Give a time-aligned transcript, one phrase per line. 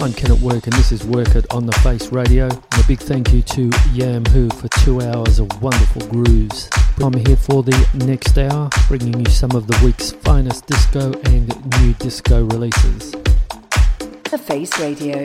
[0.00, 2.44] I'm Ken at Work, and this is Work It on the Face Radio.
[2.46, 6.68] And a big thank you to Yam Who for two hours of wonderful grooves.
[7.00, 11.48] I'm here for the next hour, bringing you some of the week's finest disco and
[11.78, 13.12] new disco releases.
[14.30, 15.22] The Face Radio.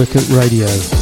[0.00, 0.99] Work It Radio.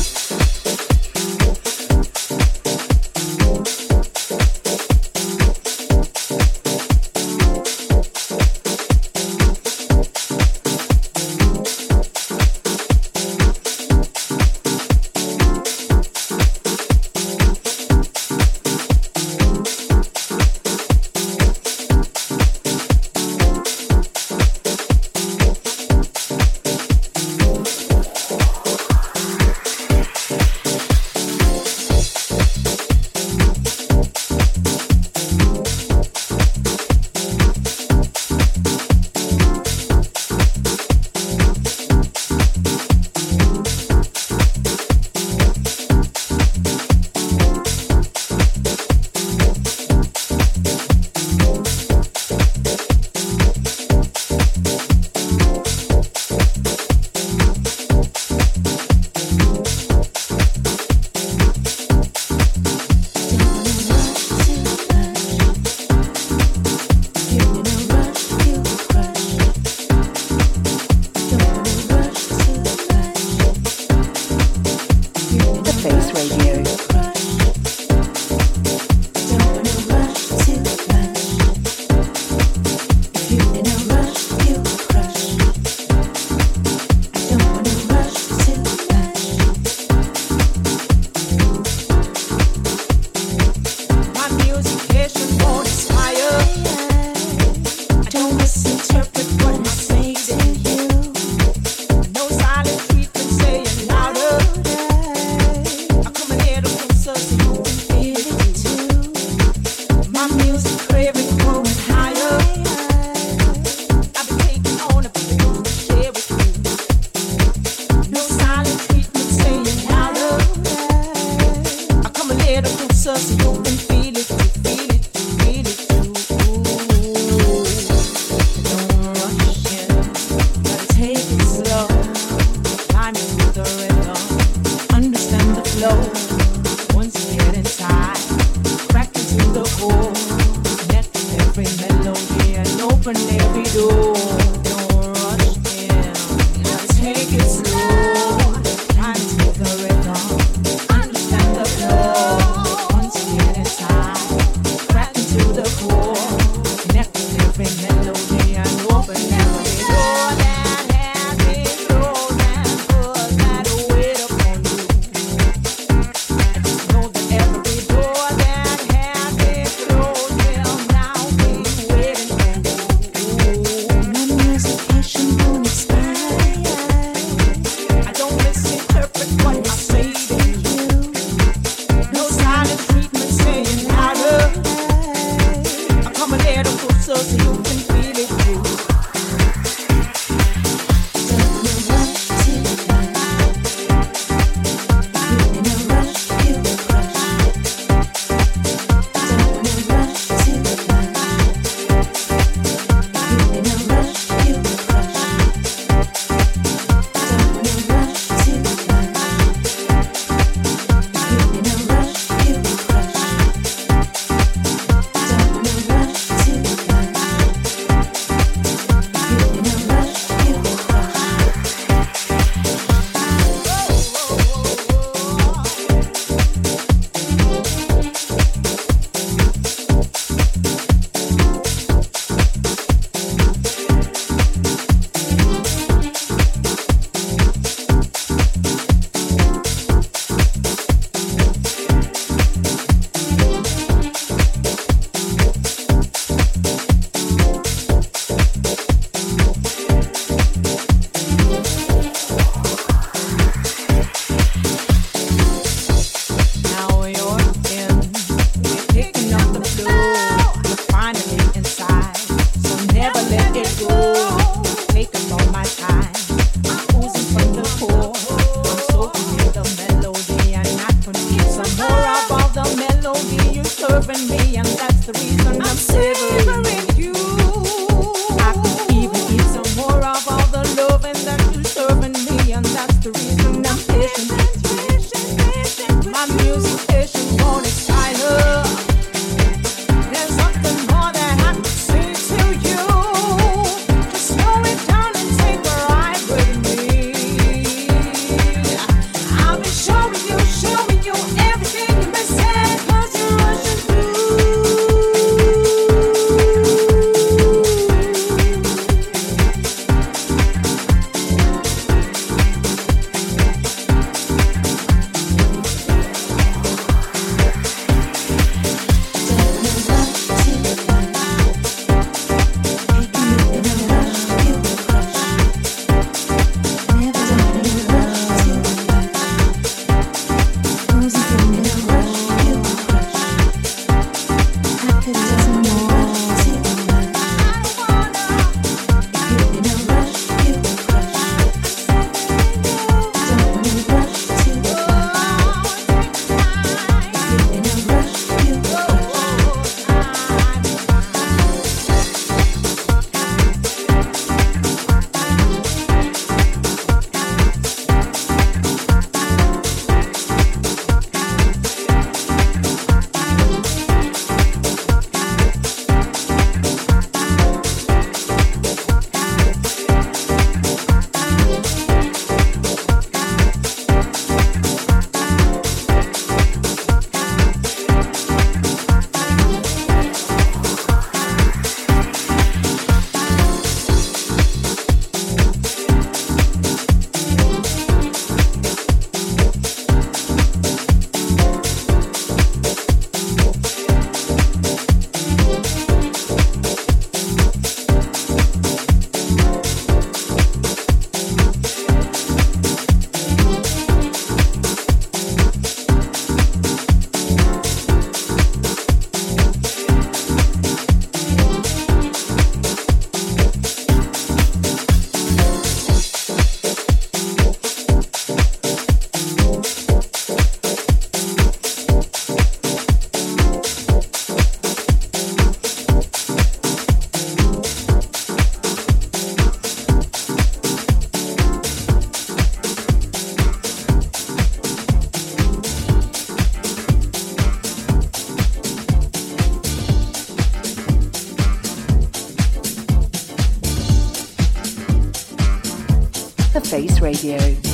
[447.08, 447.67] Radio.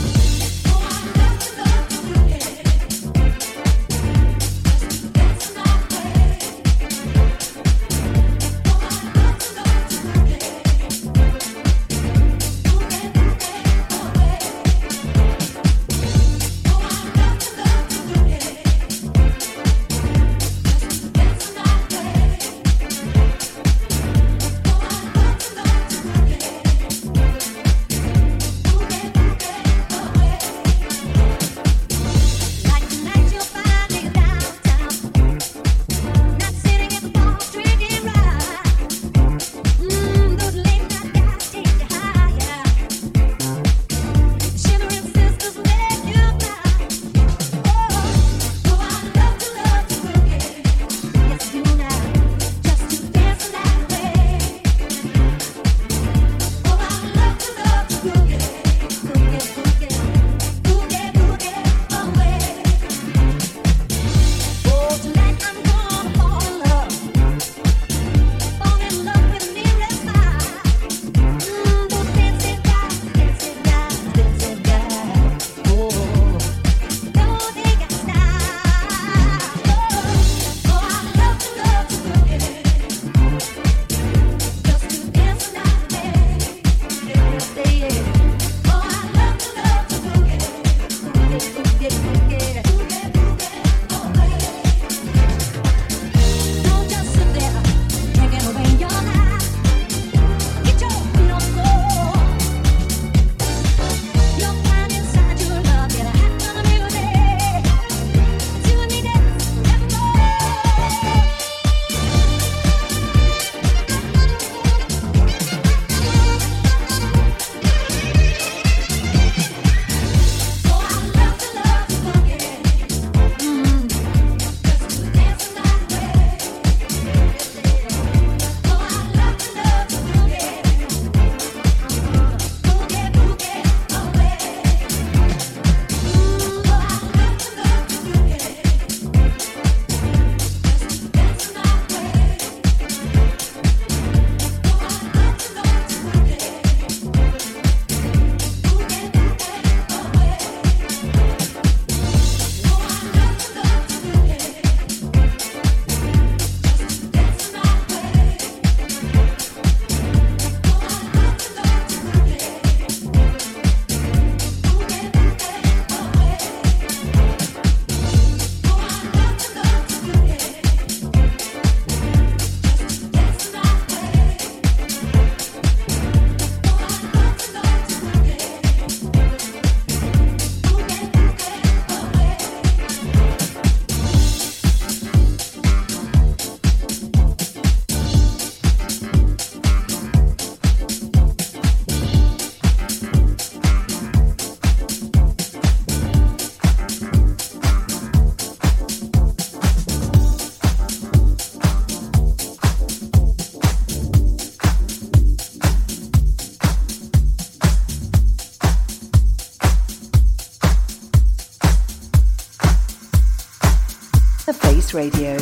[214.94, 215.33] Radio.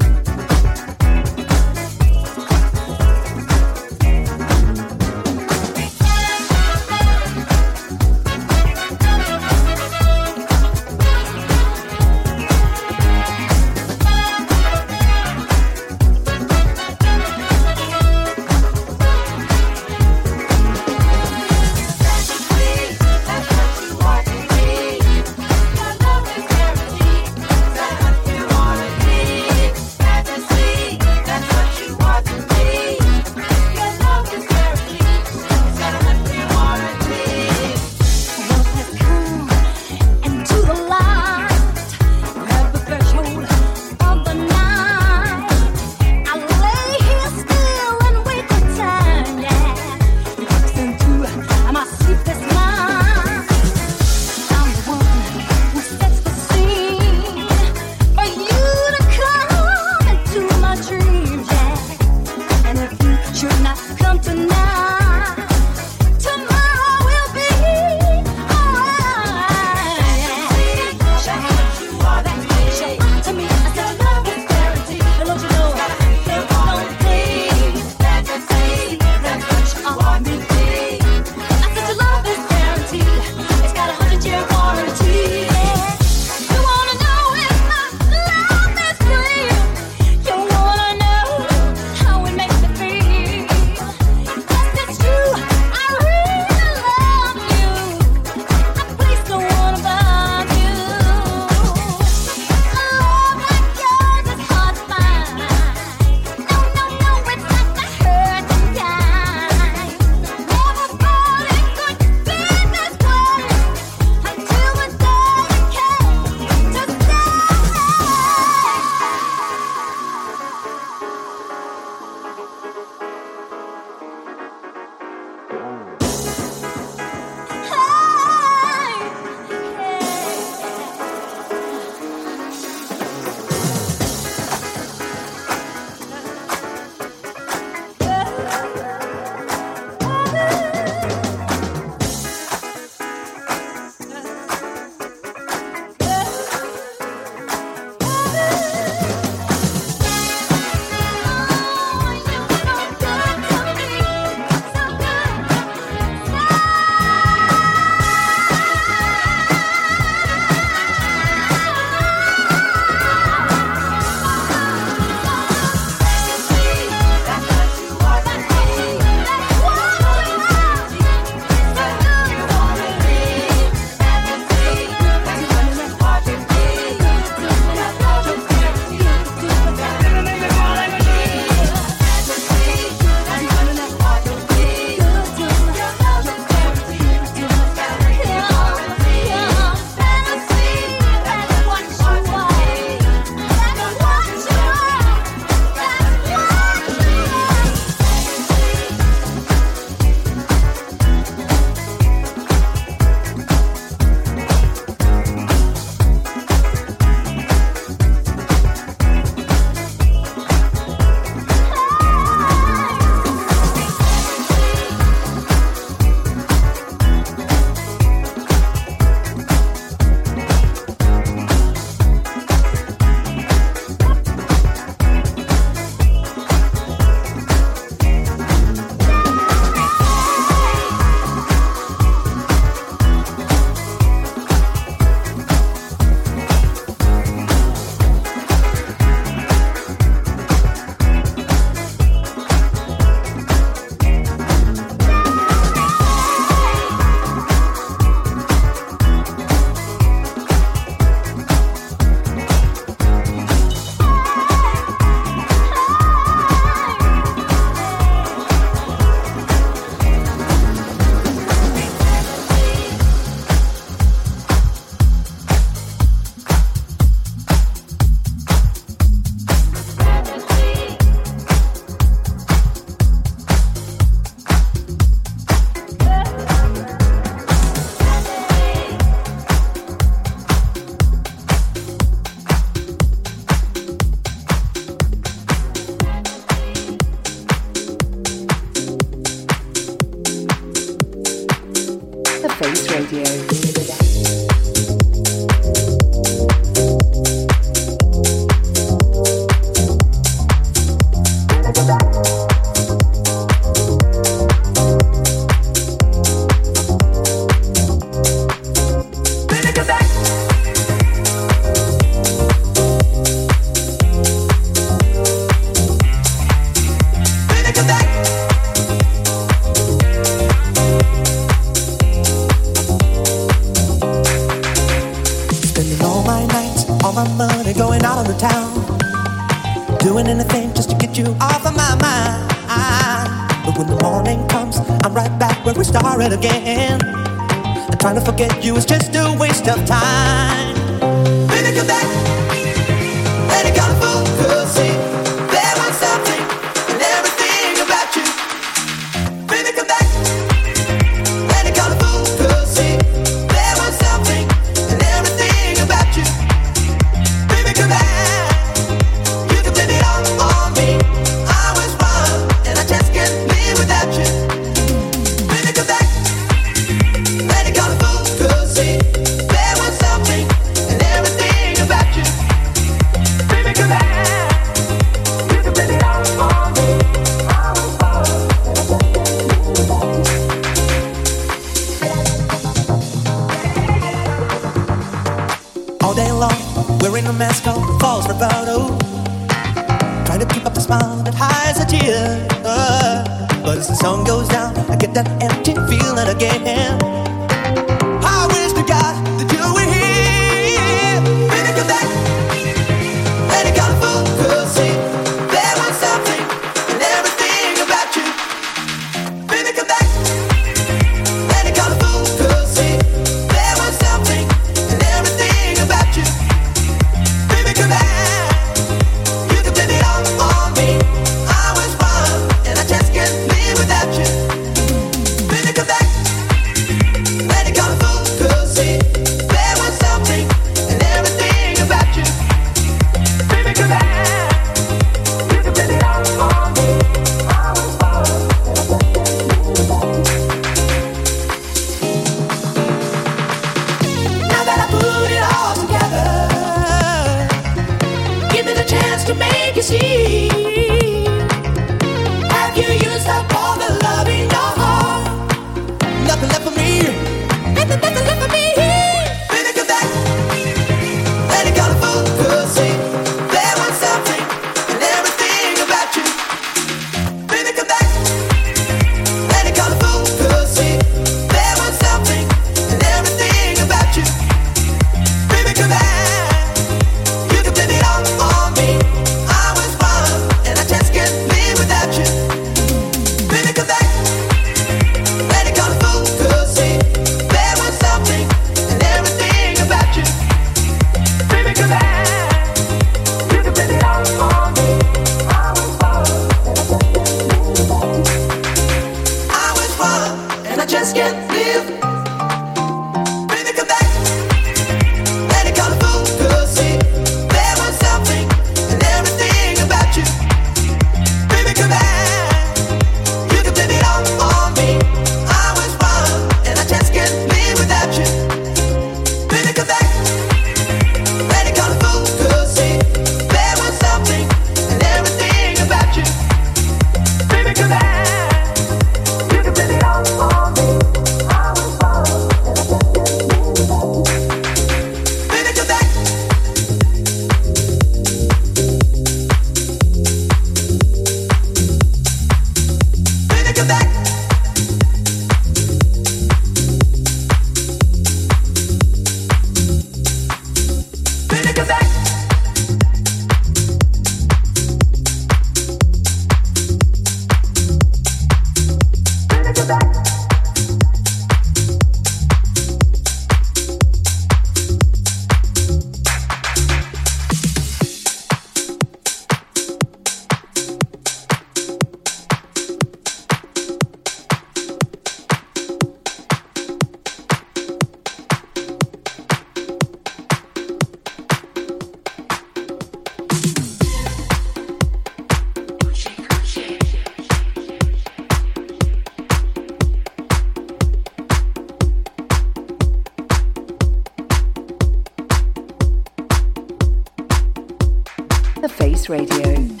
[599.31, 600.00] Radio.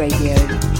[0.00, 0.79] Radio.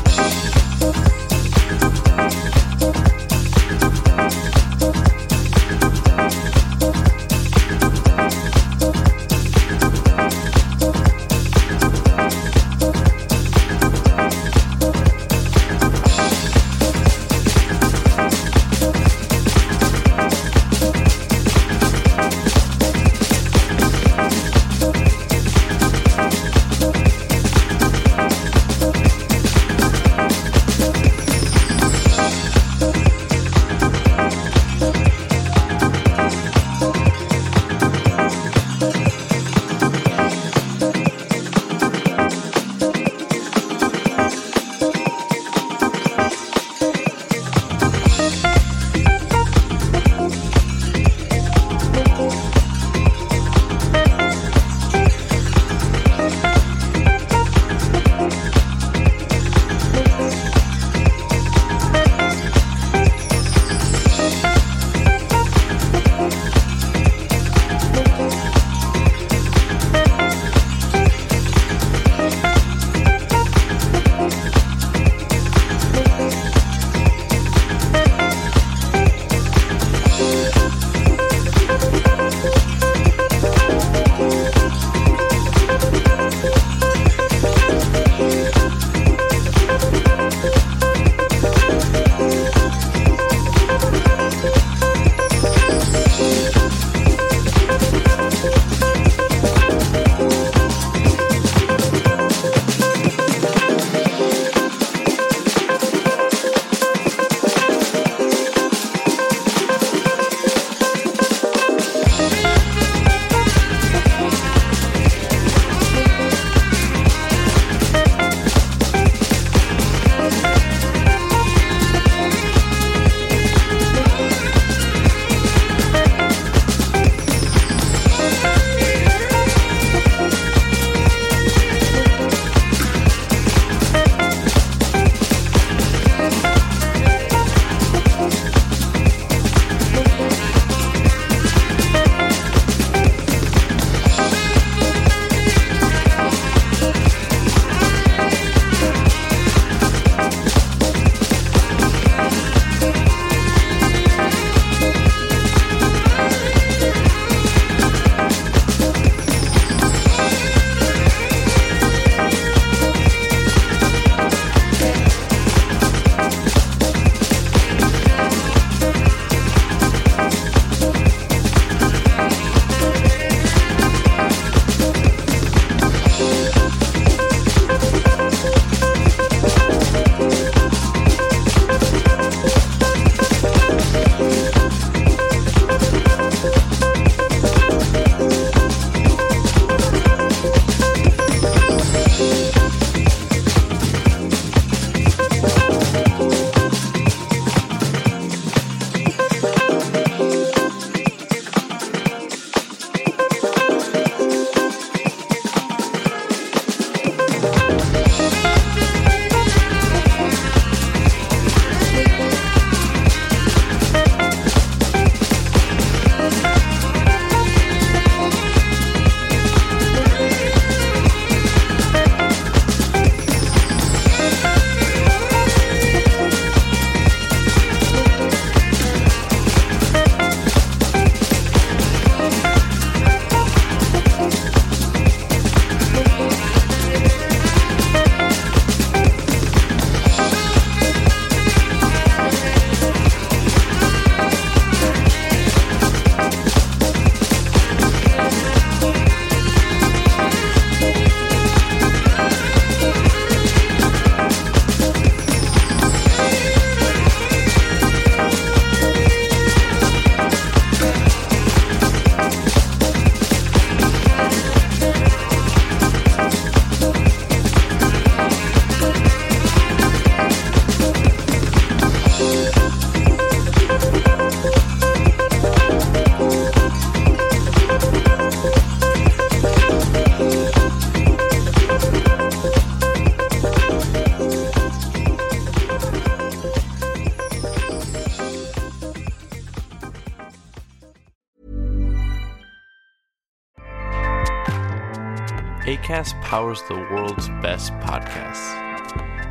[296.31, 298.55] Powers the world's best podcasts.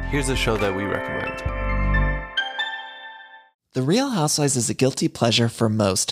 [0.10, 1.39] Here's a show that we recommend.
[3.72, 6.12] The Real Housewives is a guilty pleasure for most,